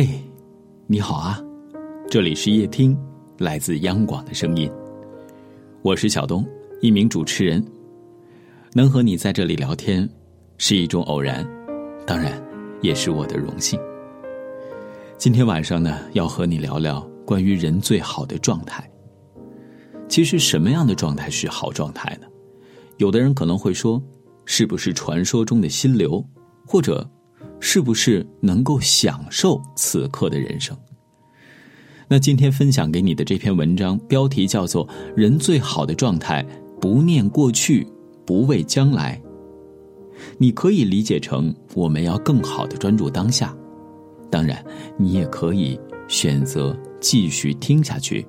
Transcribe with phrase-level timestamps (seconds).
[0.00, 0.08] 嘿，
[0.86, 1.42] 你好啊，
[2.08, 2.96] 这里是夜听，
[3.36, 4.70] 来自央广的声音。
[5.82, 6.46] 我是小东，
[6.80, 7.60] 一名主持人。
[8.74, 10.08] 能和你在这里聊天，
[10.56, 11.44] 是一种偶然，
[12.06, 12.40] 当然
[12.80, 13.76] 也是我的荣幸。
[15.16, 18.88] 今天晚上呢，要和你聊聊关于人最好的状态。
[20.08, 22.28] 其实，什么样的状态是好状态呢？
[22.98, 24.00] 有的人可能会说，
[24.44, 26.24] 是不是传说中的心流，
[26.64, 27.04] 或者？
[27.60, 30.76] 是不是能够享受此刻的人生？
[32.10, 36.42] 那今天分享给你的这篇文章标题叫做《人最好的状态：
[36.80, 37.86] 不念过去，
[38.24, 39.20] 不畏将来》。
[40.38, 43.54] 你可以理解成我们要更好的专注当下，
[44.30, 44.64] 当然，
[44.96, 45.78] 你也可以
[46.08, 48.26] 选择继续听下去，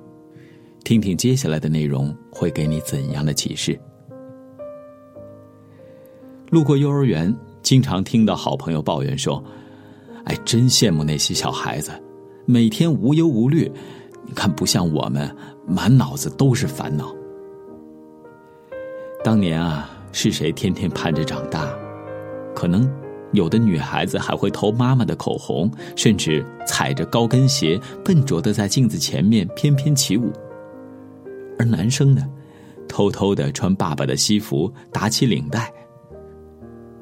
[0.84, 3.80] 听听接下来的内容会给你怎样的启示。
[6.50, 7.34] 路过幼儿园。
[7.62, 9.42] 经常听到好朋友抱怨说
[10.24, 11.90] ：“哎，真羡慕那些小孩子，
[12.46, 13.70] 每天无忧无虑。
[14.26, 15.34] 你看，不像我们，
[15.66, 17.14] 满脑子都是烦恼。”
[19.22, 21.68] 当年啊，是谁天天盼着长大？
[22.54, 22.90] 可能
[23.32, 30.32] 有的女孩子还会偷妈妈的口红，甚至踩着高跟鞋笨拙的在镜子前面翩翩起舞。
[31.58, 32.26] 而男生呢，
[32.88, 35.72] 偷偷的穿爸爸的西服，打起领带。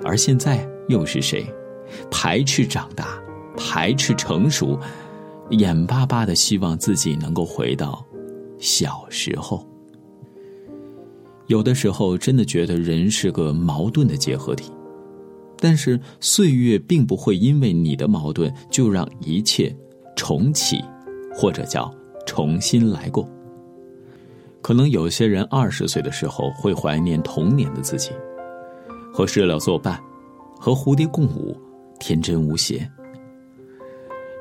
[0.08, 1.46] 而现在又是谁，
[2.10, 3.22] 排斥长大，
[3.58, 4.80] 排斥成熟，
[5.50, 8.02] 眼巴巴的希望自己能够回到
[8.58, 9.62] 小时候。
[11.48, 14.72] 有的时候真的觉得人是个矛盾的结合体，
[15.58, 19.74] 但是岁月并不会因为你的矛盾就让一切
[20.16, 20.82] 重启，
[21.34, 23.28] 或者叫重新来过。
[24.62, 28.10] 可能有些人二十岁的时候会怀念童年的自己。
[29.18, 30.00] 和知了作伴，
[30.60, 31.60] 和蝴蝶共舞，
[31.98, 32.88] 天真无邪。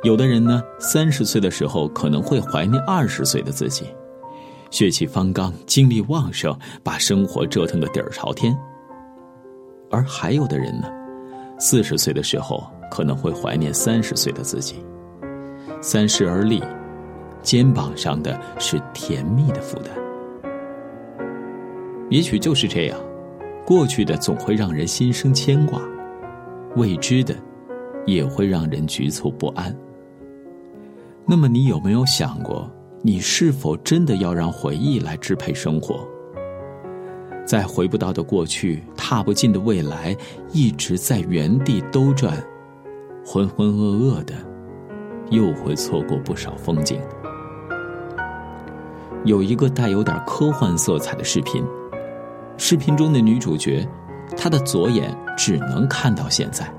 [0.03, 3.85] 有的人呢，三十岁的时候可能会怀念二十岁的自己，
[4.69, 8.55] 血气方刚，精力旺盛，把生活折腾个底儿朝天。
[9.89, 10.87] 而还有的人呢，
[11.57, 14.75] 四十岁的时候可能会怀念三十岁的自己。
[15.81, 16.61] 三十而立，
[17.41, 19.91] 肩膀上的是甜蜜的负担。
[22.11, 22.99] 也许就是这样。
[23.67, 25.81] 过去的总会让人心生牵挂，
[26.77, 27.35] 未知的
[28.05, 29.75] 也会让人局促不安。
[31.25, 36.07] 那么，你有没有想过，你是否真的要让回忆来支配生活？
[37.45, 40.15] 在回不到的过去，踏不进的未来，
[40.53, 42.41] 一直在原地兜转，
[43.25, 44.33] 浑浑噩噩的，
[45.29, 47.01] 又会错过不少风景。
[49.25, 51.61] 有一个带有点科幻色彩的视频。
[52.57, 53.87] 视频中的女主角，
[54.35, 56.71] 她的左眼只能看到现在，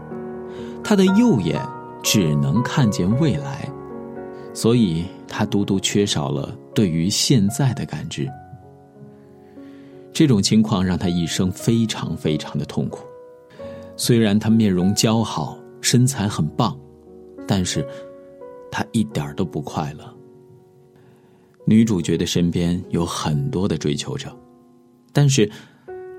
[0.83, 1.61] 她的右眼
[2.03, 3.71] 只能看见未来，
[4.53, 8.29] 所以她独独缺少了对于现在的感知。
[10.13, 13.05] 这种情况让她一生非常非常的痛苦。
[13.97, 16.77] 虽然她面容姣好，身材很棒，
[17.47, 17.87] 但是
[18.71, 20.05] 她一点都不快乐。
[21.65, 24.29] 女主角的身边有很多的追求者。
[25.13, 25.51] 但是，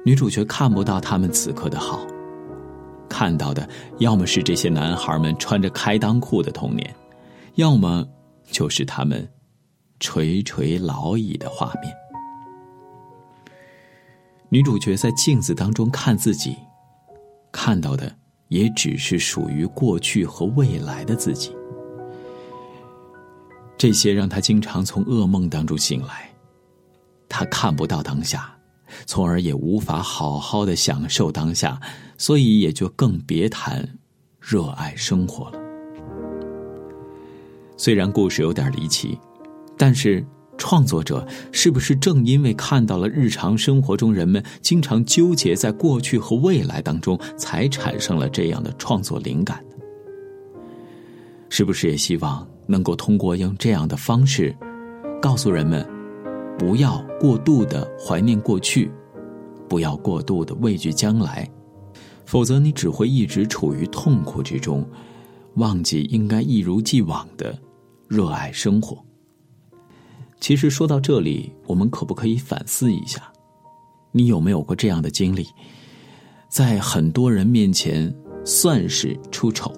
[0.06, 2.06] 女主角看不到他们此刻的好，
[3.08, 3.68] 看到的
[4.00, 6.96] 要么是这些男孩们穿着开裆裤的童年，
[7.56, 8.08] 要么
[8.50, 9.30] 就是他们
[10.00, 11.94] 垂垂老矣的画面。
[14.50, 16.56] 女主角在镜子当中看自己，
[17.52, 18.12] 看到的
[18.48, 21.56] 也只是属于过去和未来的自己，
[23.78, 26.30] 这些让她经常从噩梦当中醒来，
[27.30, 28.56] 她看不到当下。
[29.06, 31.80] 从而也无法好好的享受当下，
[32.18, 33.88] 所以也就更别谈
[34.40, 35.60] 热爱生活了。
[37.78, 39.18] 虽然故事有点离奇，
[39.78, 40.26] 但是
[40.58, 49.76] 创作者是不是正因为看到了日常生活中人们经常纠结在过去和未来当中，才产生了这样的创作灵感呢？
[51.50, 54.54] 是不是也希望能够通过用这样的方式，
[55.22, 55.99] 告诉人们？
[56.60, 58.92] 不要过度的怀念过去，
[59.70, 61.50] 不要过度的畏惧将来，
[62.26, 64.86] 否则你只会一直处于痛苦之中，
[65.56, 67.58] 忘记应该一如既往的
[68.10, 69.02] 热爱生活。
[70.42, 73.32] 其实说到这里，我们可不可以反思一下？
[74.12, 75.48] 你有没有过这样的经历？
[76.50, 78.14] 在很多人面前
[78.44, 79.74] 算是出丑。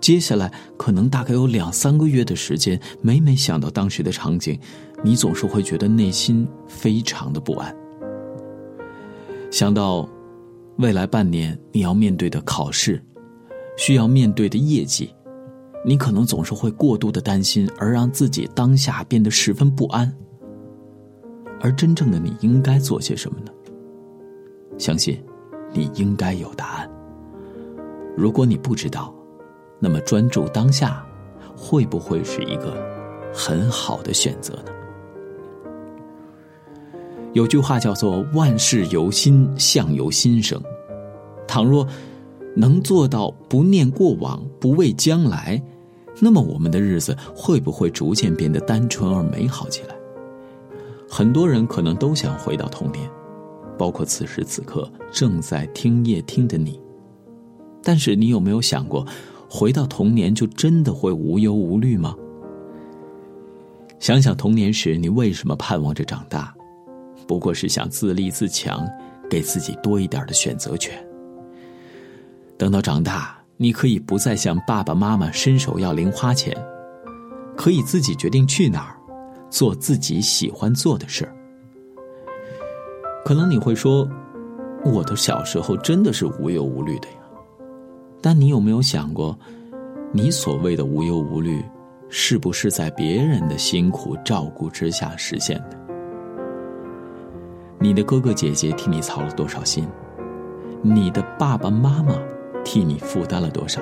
[0.00, 4.58] 接下来可能大概有两三个月的时间，每每想到当时的场景，
[5.02, 7.74] 你总是会觉得内心非常的不安。
[9.50, 10.08] 想到
[10.76, 13.02] 未来半年你要面对的考试，
[13.76, 15.14] 需要面对的业绩，
[15.84, 20.12] 你可能总是会过度的担心，而让自己当下变得十分不安。
[21.60, 23.50] 而真正的你应该做些什么呢？
[24.78, 25.22] 相信，
[25.72, 26.90] 你应该有答案。
[28.16, 29.14] 如果你不知道，
[29.78, 31.04] 那么专注当下，
[31.56, 32.74] 会不会是一个
[33.34, 34.72] 很好的选择呢？
[37.32, 40.60] 有句话叫做“万事由心，相由心生”。
[41.46, 41.86] 倘若
[42.56, 45.62] 能做到不念过往，不畏将来，
[46.18, 49.94] 那么我们的日子会不会逐渐变得单纯而美好起来？
[51.08, 53.08] 很多人可能都想回到童年，
[53.78, 56.80] 包括此时此刻正在听夜听的你。
[57.82, 59.06] 但是你有没有想过，
[59.48, 62.16] 回到童年就真的会无忧无虑吗？
[64.00, 66.52] 想想童年时你为什么盼望着长大？
[67.26, 68.86] 不过是想自立自强，
[69.28, 70.92] 给自己多一点的选择权。
[72.58, 76.56] 等到长大，你可以不再向爸爸妈妈伸手要零花钱，
[77.56, 78.96] 可以自己决定去哪儿，
[79.48, 81.34] 做自己喜欢做的事儿。
[83.24, 84.08] 可能你会说，
[84.84, 87.14] 我的小时候真的是无忧无虑的呀。
[88.20, 89.38] 但你有没有想过，
[90.12, 91.64] 你所谓的无忧无虑，
[92.08, 95.79] 是不是在别人的辛苦照顾之下实现的？
[97.82, 99.88] 你的哥哥姐姐替你操了多少心？
[100.82, 102.14] 你的爸爸妈妈
[102.62, 103.80] 替你负担了多少？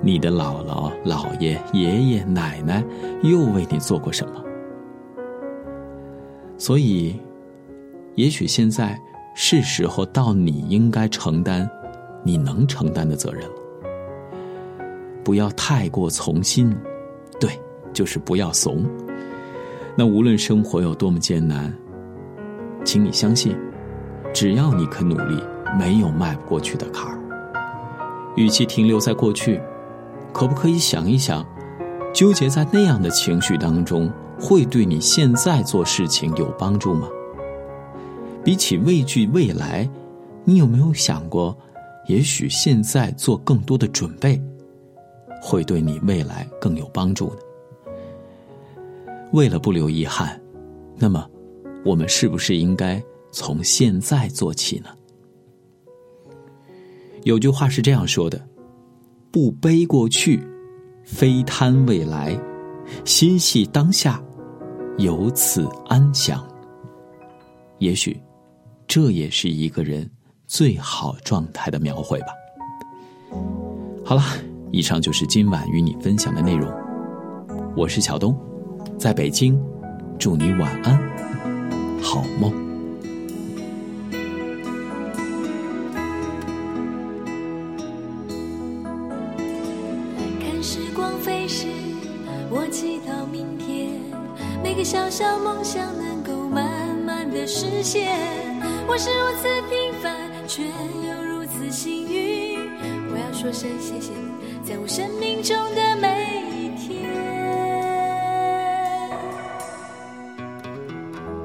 [0.00, 2.84] 你的姥姥、姥爷、爷爷、奶奶
[3.24, 4.44] 又为你做过什么？
[6.58, 7.20] 所以，
[8.14, 8.96] 也许现在
[9.34, 11.68] 是时候到你应该承担
[12.22, 13.54] 你能承担的责任了。
[15.24, 16.72] 不要太过从心，
[17.40, 17.50] 对，
[17.92, 18.84] 就是不要怂。
[19.96, 21.76] 那无论生活有多么艰难。
[22.84, 23.56] 请你相信，
[24.32, 25.42] 只要你肯努力，
[25.78, 27.18] 没有迈不过去的坎儿。
[28.36, 29.60] 与其停留在过去，
[30.32, 31.44] 可不可以想一想，
[32.12, 34.10] 纠结在那样的情绪当中，
[34.40, 37.08] 会对你现在做事情有帮助吗？
[38.42, 39.88] 比起畏惧未来，
[40.44, 41.56] 你有没有想过，
[42.06, 44.40] 也许现在做更多的准备，
[45.42, 47.92] 会对你未来更有帮助呢？
[49.32, 50.40] 为了不留遗憾，
[50.96, 51.26] 那么。
[51.84, 54.90] 我们是不是应该从现在做起呢？
[57.24, 58.40] 有句话是这样说的
[59.30, 60.42] ：“不悲过去，
[61.04, 62.38] 非贪未来，
[63.04, 64.22] 心系当下，
[64.98, 66.46] 由此安详。”
[67.78, 68.20] 也许，
[68.86, 70.08] 这也是一个人
[70.46, 72.28] 最好状态的描绘吧。
[74.04, 74.22] 好了，
[74.70, 76.70] 以上就是今晚与你分享的内容。
[77.76, 78.36] 我是小东，
[78.98, 79.58] 在北京，
[80.18, 81.29] 祝你晚安。
[82.02, 82.52] 好梦。
[90.40, 91.66] 看时光飞逝，
[92.50, 93.90] 我祈祷明天
[94.62, 98.16] 每个小小梦想能够慢慢的实现。
[98.88, 102.58] 我是如此平凡，却又如此幸运。
[103.12, 104.10] 我要说声谢谢，
[104.64, 106.42] 在我生命中的每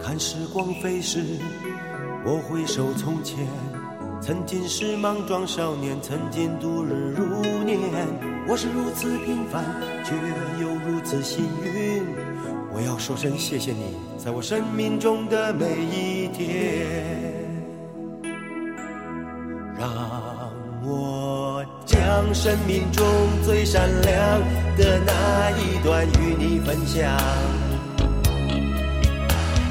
[0.06, 1.26] 看时光飞逝，
[2.24, 3.40] 我回首从前，
[4.22, 7.80] 曾经是莽撞少年，曾经度日如年。
[8.48, 9.66] 我是如此平凡，
[10.04, 10.14] 却
[10.62, 12.04] 又如此幸运。
[12.72, 16.86] 我要说声谢谢你，在我生命中的每一天。
[19.76, 19.90] 让
[20.84, 23.04] 我将生命中
[23.44, 24.40] 最闪亮
[24.78, 27.65] 的那一段与你分享。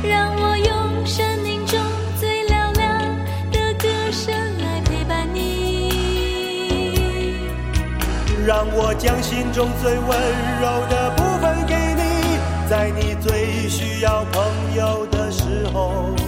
[0.09, 1.81] 让我用生命中
[2.21, 3.03] 最嘹亮
[3.51, 5.91] 的歌声来陪伴你，
[8.47, 10.09] 让我将心中最温
[10.61, 16.24] 柔的部分给你，在你最需要朋友的时候。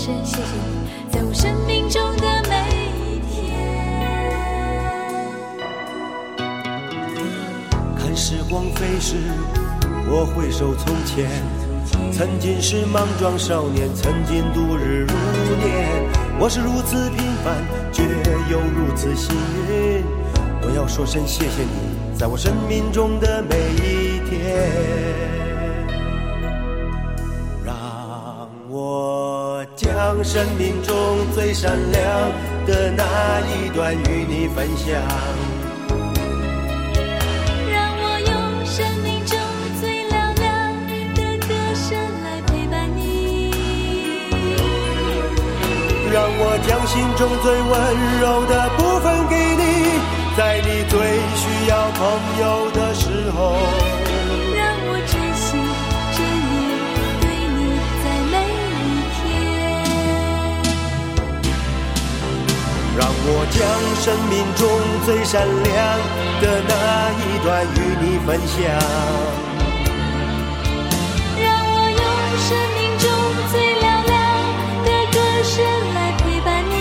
[0.00, 2.56] 声谢谢你，在我生命中的每
[3.04, 3.52] 一天。
[7.98, 9.16] 看时光飞逝，
[10.08, 11.28] 我回首从前，
[12.14, 15.12] 曾经是莽撞少年，曾经度日如
[15.62, 15.86] 年。
[16.38, 18.02] 我是如此平凡，却
[18.50, 19.36] 又如此幸
[19.68, 20.02] 运。
[20.62, 25.29] 我要说声谢谢你，在我生命中的每一天。
[30.22, 30.94] 生命中
[31.34, 32.30] 最闪亮
[32.66, 34.94] 的那一段与你分享。
[37.72, 39.38] 让我用生命中
[39.80, 40.48] 最嘹亮
[41.14, 41.88] 的歌声
[42.22, 43.50] 来陪伴你。
[46.12, 47.72] 让我将心中最温
[48.20, 49.62] 柔的部分给你，
[50.36, 50.94] 在你最
[51.34, 52.00] 需要朋
[52.40, 53.99] 友的时候。
[63.00, 63.64] 让我将
[63.96, 64.68] 生命中
[65.06, 65.72] 最闪亮
[66.42, 66.72] 的那
[67.16, 68.60] 一段与你分享。
[71.40, 72.04] 让我用
[72.44, 73.08] 生命中
[73.50, 74.12] 最嘹亮
[74.84, 75.56] 的歌声
[75.94, 76.76] 来陪伴你。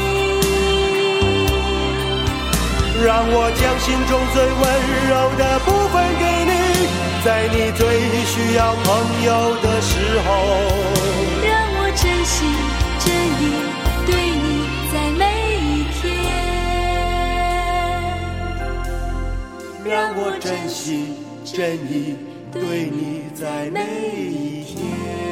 [3.02, 4.62] 让我将心中最温
[5.08, 6.52] 柔的部分给你，
[7.24, 7.82] 在你最
[8.26, 10.99] 需要朋友的时候。
[20.82, 22.16] 心真意
[22.54, 23.82] 对你在每
[24.32, 25.29] 一天。